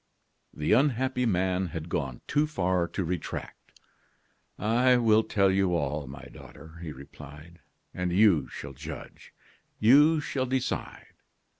The 0.51 0.71
unhappy 0.73 1.27
man 1.27 1.67
had 1.67 1.87
gone 1.87 2.21
too 2.25 2.47
far 2.47 2.87
to 2.87 3.03
retract. 3.03 3.73
"I 4.57 4.97
will 4.97 5.21
tell 5.21 5.51
you 5.51 5.75
all, 5.75 6.07
my 6.07 6.23
daughter," 6.23 6.79
he 6.81 6.91
replied, 6.91 7.59
"and 7.93 8.11
you 8.11 8.47
shall 8.47 8.73
judge. 8.73 9.31
You 9.77 10.19
shall 10.19 10.47
decide. 10.47 11.13